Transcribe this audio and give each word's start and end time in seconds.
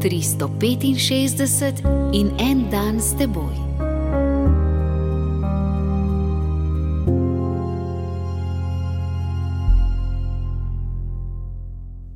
365 0.00 1.84
in 2.12 2.30
en 2.38 2.70
dan 2.70 3.00
s 3.00 3.12
teboj. 3.18 3.52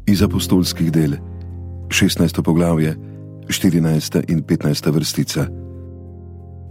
Iz 0.07 0.23
apostolskih 0.23 0.93
del, 0.93 1.17
16. 1.89 2.43
poglavje, 2.43 2.97
14. 3.49 4.25
in 4.29 4.43
15. 4.43 4.91
vrstica. 4.91 5.47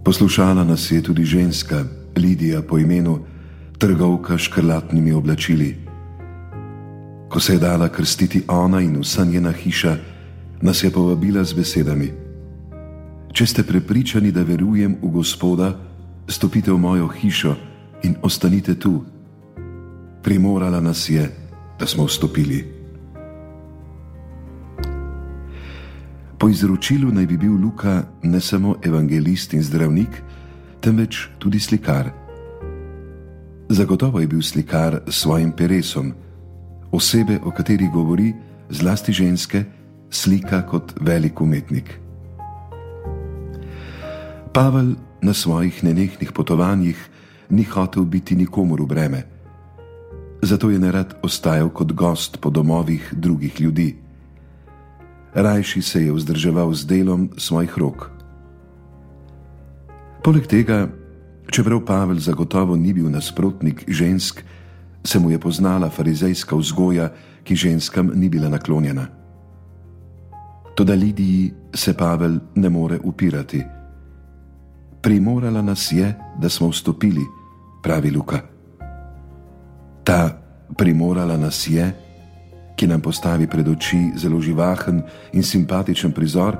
Poslušala 0.05 0.63
nas 0.63 0.91
je 0.91 1.01
tudi 1.01 1.25
ženska, 1.25 1.85
Lidija 2.17 2.61
po 2.61 2.77
imenu, 2.77 3.19
trgovka 3.77 4.37
s 4.37 4.41
škrlatnimi 4.41 5.13
oblačili. 5.13 5.77
Ko 7.29 7.39
se 7.39 7.53
je 7.53 7.59
dala 7.59 7.89
krstiti 7.89 8.43
ona 8.47 8.81
in 8.81 8.99
vsa 9.01 9.25
njena 9.25 9.51
hiša, 9.51 9.97
nas 10.63 10.83
je 10.83 10.89
povabila 10.89 11.43
z 11.43 11.53
besedami: 11.53 12.09
Če 13.35 13.45
ste 13.45 13.61
prepričani, 13.67 14.31
da 14.31 14.47
verujem 14.47 14.95
v 15.03 15.07
Gospoda, 15.11 15.75
stopite 16.27 16.71
v 16.71 16.79
mojo 16.79 17.11
hišo 17.11 17.55
in 18.07 18.15
ostanite 18.23 18.79
tu. 18.79 19.03
Primorala 20.23 20.79
nas 20.79 21.09
je, 21.09 21.27
da 21.75 21.83
smo 21.83 22.07
vstopili. 22.07 22.63
Po 26.39 26.49
izročilu 26.49 27.11
naj 27.11 27.25
bi 27.27 27.37
bil 27.37 27.55
Luka 27.55 28.03
ne 28.23 28.39
samo 28.39 28.75
evangelist 28.83 29.53
in 29.53 29.63
zdravnik, 29.63 30.21
temveč 30.79 31.27
tudi 31.39 31.59
slikar. 31.59 32.11
Zagotovo 33.69 34.19
je 34.19 34.27
bil 34.27 34.41
slikar 34.41 35.01
s 35.07 35.23
svojim 35.23 35.51
peresom, 35.51 36.13
osebe, 36.91 37.39
o 37.43 37.51
kateri 37.51 37.87
govori, 37.93 38.33
zlasti 38.69 39.11
ženske, 39.11 39.82
slika 40.13 40.61
kot 40.61 40.93
velik 41.01 41.41
umetnik. 41.41 41.99
Pavel 44.53 44.93
na 45.21 45.33
svojih 45.33 45.83
nenehnih 45.83 46.31
potovanjih 46.31 46.97
ni 47.49 47.63
hotel 47.63 48.05
biti 48.05 48.35
nikomor 48.35 48.81
v 48.81 48.85
breme, 48.85 49.21
zato 50.41 50.69
je 50.69 50.79
nerad 50.79 51.17
ostajal 51.23 51.73
kot 51.73 51.91
gost 51.97 52.37
po 52.37 52.49
domovih 52.49 53.13
drugih 53.17 53.61
ljudi. 53.61 53.95
Rajši 55.33 55.81
se 55.81 56.05
je 56.05 56.13
vzdrževal 56.13 56.73
z 56.73 56.85
delom 56.85 57.29
svojih 57.37 57.73
rok. 57.77 58.11
Poleg 60.23 60.45
tega, 60.47 60.87
čeprav 61.49 61.81
Pavel 61.85 62.21
zagotovo 62.21 62.77
ni 62.77 62.93
bil 62.93 63.09
nasprotnik 63.09 63.83
žensk, 63.89 64.43
se 65.03 65.19
mu 65.19 65.31
je 65.31 65.39
poznala 65.39 65.89
farizejska 65.89 66.55
vzgoja, 66.55 67.09
ki 67.43 67.55
ženskam 67.55 68.13
ni 68.13 68.29
bila 68.29 68.49
naklonjena. 68.49 69.22
Toda 70.75 70.93
Lidiji 70.93 71.53
se 71.73 71.93
Pavel 71.93 72.39
ne 72.55 72.69
more 72.69 72.99
upirati. 73.03 73.63
Primorala 75.01 75.61
nas 75.61 75.91
je, 75.91 76.19
da 76.39 76.49
smo 76.49 76.69
vstopili, 76.69 77.21
pravi 77.83 78.11
Luka. 78.11 78.39
Ta 80.03 80.41
primorala 80.77 81.37
nas 81.37 81.67
je, 81.69 81.93
ki 82.75 82.87
nam 82.87 83.01
postavi 83.01 83.47
pred 83.47 83.67
oči 83.67 84.11
zelo 84.17 84.41
živahen 84.41 85.01
in 85.33 85.43
simpatičen 85.43 86.11
prizor, 86.11 86.57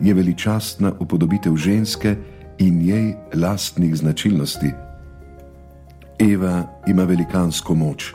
je 0.00 0.14
veličastna 0.14 0.92
upodobitev 1.00 1.56
ženske 1.56 2.16
in 2.58 2.78
njej 2.78 3.14
lastnih 3.34 3.96
značilnosti. 3.96 4.72
Eva 6.18 6.62
ima 6.86 7.04
velikansko 7.04 7.74
moč 7.74 8.12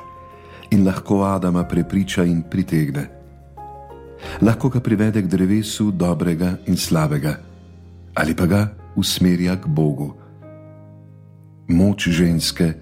in 0.72 0.86
lahko 0.86 1.24
Adama 1.24 1.64
prepriča 1.64 2.24
in 2.24 2.44
pritegne 2.44 3.19
lahko 4.42 4.70
ga 4.70 4.80
privede 4.80 5.22
k 5.22 5.28
drevesu 5.28 5.92
dobrega 5.92 6.58
in 6.68 6.78
slabega, 6.78 7.40
ali 8.16 8.36
pa 8.36 8.46
ga 8.46 8.62
usmerja 8.96 9.56
k 9.56 9.68
Bogu. 9.68 10.14
Moč 11.68 12.08
ženske 12.10 12.74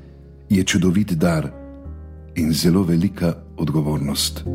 je 0.49 0.63
čudovit 0.63 1.13
dar 1.13 1.51
in 2.35 2.53
zelo 2.53 2.83
velika 2.83 3.33
odgovornost. 3.57 4.45